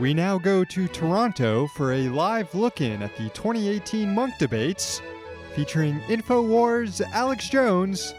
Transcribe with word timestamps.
we 0.00 0.14
now 0.14 0.38
go 0.38 0.64
to 0.64 0.88
Toronto 0.88 1.66
for 1.66 1.92
a 1.92 2.08
live 2.08 2.54
look 2.54 2.80
in 2.80 3.02
at 3.02 3.14
the 3.18 3.28
2018 3.30 4.14
Munk 4.14 4.32
debates 4.38 5.02
featuring 5.54 6.00
InfoWars' 6.08 7.02
Alex 7.12 7.50
Jones 7.50 8.14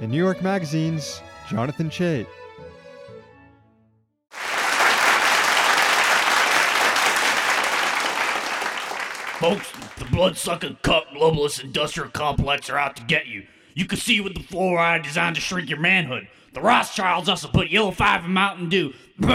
and 0.00 0.10
New 0.10 0.16
York 0.16 0.40
Magazine's 0.40 1.20
Jonathan 1.50 1.90
Chait. 1.90 2.26
Folks, 9.38 9.70
the 9.98 10.06
blood-sucking 10.10 10.78
cuck 10.80 11.04
globalist 11.08 11.62
industrial 11.62 12.08
complex 12.12 12.70
are 12.70 12.78
out 12.78 12.96
to 12.96 13.02
get 13.02 13.26
you. 13.26 13.44
You 13.74 13.84
can 13.84 13.98
see 13.98 14.22
with 14.22 14.32
the 14.34 14.40
fluoride 14.40 15.02
designed 15.02 15.34
to 15.34 15.42
shrink 15.42 15.68
your 15.68 15.80
manhood. 15.80 16.28
The 16.54 16.62
Rothschilds 16.62 17.28
also 17.28 17.48
put 17.48 17.68
yellow 17.68 17.90
five 17.90 18.24
in 18.24 18.30
Mountain 18.30 18.70
Dew. 18.70 18.94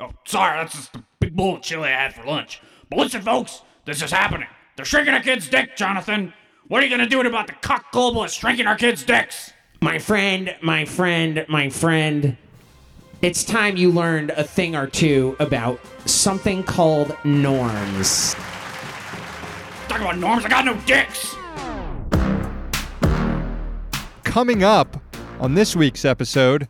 Oh, 0.00 0.10
sorry, 0.26 0.58
that's 0.58 0.74
just 0.74 0.92
the 0.92 1.04
big 1.34 1.36
bowl 1.36 1.56
of 1.56 1.62
chili 1.62 1.88
I 1.88 2.02
had 2.02 2.14
for 2.14 2.24
lunch. 2.24 2.60
But 2.88 2.98
listen, 2.98 3.22
folks, 3.22 3.62
this 3.84 4.02
is 4.02 4.10
happening. 4.10 4.48
They're 4.76 4.84
shrinking 4.84 5.14
our 5.14 5.22
kids' 5.22 5.48
dick, 5.48 5.76
Jonathan. 5.76 6.32
What 6.68 6.82
are 6.82 6.86
you 6.86 6.90
gonna 6.90 7.08
do 7.08 7.20
about 7.20 7.46
the 7.46 7.54
cuck 7.54 7.92
globalists 7.92 8.38
shrinking 8.38 8.66
our 8.66 8.76
kids' 8.76 9.04
dicks? 9.04 9.52
My 9.80 9.98
friend, 9.98 10.54
my 10.62 10.84
friend, 10.84 11.44
my 11.48 11.68
friend. 11.68 12.36
It's 13.20 13.44
time 13.44 13.76
you 13.76 13.90
learned 13.90 14.30
a 14.30 14.44
thing 14.44 14.76
or 14.76 14.86
two 14.86 15.36
about 15.40 15.80
something 16.06 16.62
called 16.62 17.16
norms. 17.24 18.34
Talk 19.88 20.00
about 20.00 20.18
norms, 20.18 20.44
I 20.44 20.48
got 20.48 20.64
no 20.64 20.74
dicks. 20.86 21.34
Coming 24.24 24.62
up 24.62 25.00
on 25.40 25.54
this 25.54 25.74
week's 25.76 26.04
episode, 26.04 26.68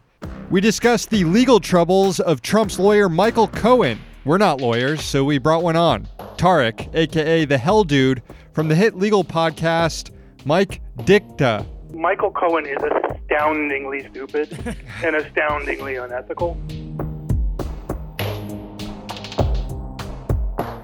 we 0.50 0.60
discuss 0.60 1.06
the 1.06 1.24
legal 1.24 1.60
troubles 1.60 2.20
of 2.20 2.40
Trump's 2.42 2.78
lawyer 2.78 3.08
Michael 3.08 3.48
Cohen. 3.48 3.98
We're 4.24 4.38
not 4.38 4.58
lawyers, 4.58 5.02
so 5.02 5.22
we 5.22 5.36
brought 5.36 5.62
one 5.62 5.76
on. 5.76 6.08
Tarek, 6.38 6.94
aka 6.94 7.44
the 7.44 7.58
Hell 7.58 7.84
Dude, 7.84 8.22
from 8.52 8.68
the 8.68 8.74
hit 8.74 8.96
legal 8.96 9.22
podcast 9.22 10.10
Mike 10.46 10.80
Dicta. 11.04 11.66
Michael 11.92 12.30
Cohen 12.30 12.64
is 12.64 12.78
astoundingly 12.82 14.08
stupid 14.08 14.76
and 15.04 15.14
astoundingly 15.16 15.96
unethical. 15.96 16.56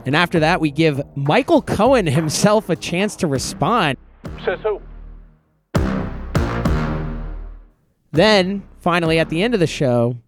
And 0.05 0.15
after 0.15 0.39
that, 0.41 0.61
we 0.61 0.71
give 0.71 1.01
Michael 1.17 1.63
Cohen 1.63 2.07
himself 2.07 2.69
a 2.69 2.77
chance 2.77 3.17
to 3.17 3.27
respond. 3.27 3.97
Says 4.45 4.61
who? 4.61 4.83
Then, 8.13 8.63
finally, 8.81 9.19
at 9.19 9.31
the 9.31 9.43
end 9.43 9.55
of 9.55 9.61
the 9.61 9.67
show, 9.67 10.19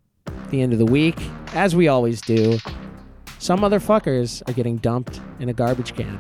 the 0.48 0.62
end 0.62 0.72
of 0.72 0.78
the 0.78 0.86
week, 0.86 1.18
as 1.52 1.76
we 1.76 1.88
always 1.88 2.22
do, 2.22 2.58
some 3.42 3.58
motherfuckers 3.58 4.40
are 4.48 4.52
getting 4.52 4.76
dumped 4.76 5.20
in 5.40 5.48
a 5.48 5.52
garbage 5.52 5.96
can. 5.96 6.16